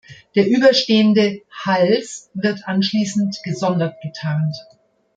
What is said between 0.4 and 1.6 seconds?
überstehende